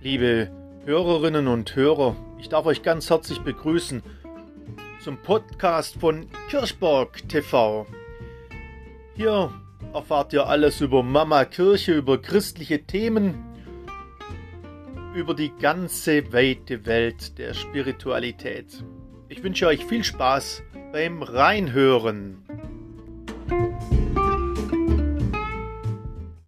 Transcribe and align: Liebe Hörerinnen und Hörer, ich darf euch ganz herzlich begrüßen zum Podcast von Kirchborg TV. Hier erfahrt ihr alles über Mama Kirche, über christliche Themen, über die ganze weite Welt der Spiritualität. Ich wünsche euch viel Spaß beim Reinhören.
Liebe 0.00 0.48
Hörerinnen 0.84 1.48
und 1.48 1.74
Hörer, 1.74 2.14
ich 2.38 2.48
darf 2.48 2.66
euch 2.66 2.84
ganz 2.84 3.10
herzlich 3.10 3.40
begrüßen 3.40 4.00
zum 5.02 5.16
Podcast 5.16 5.96
von 5.98 6.28
Kirchborg 6.48 7.28
TV. 7.28 7.84
Hier 9.16 9.52
erfahrt 9.92 10.32
ihr 10.32 10.46
alles 10.46 10.80
über 10.80 11.02
Mama 11.02 11.44
Kirche, 11.44 11.94
über 11.94 12.22
christliche 12.22 12.84
Themen, 12.84 13.44
über 15.16 15.34
die 15.34 15.50
ganze 15.58 16.32
weite 16.32 16.86
Welt 16.86 17.36
der 17.36 17.52
Spiritualität. 17.54 18.84
Ich 19.28 19.42
wünsche 19.42 19.66
euch 19.66 19.84
viel 19.84 20.04
Spaß 20.04 20.62
beim 20.92 21.24
Reinhören. 21.24 22.47